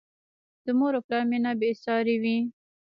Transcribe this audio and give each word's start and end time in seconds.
د 0.65 0.67
مور 0.79 0.93
او 0.97 1.03
پلار 1.07 1.23
مینه 1.31 1.51
بې 1.59 1.69
سارې 1.83 2.15
وي. 2.21 2.37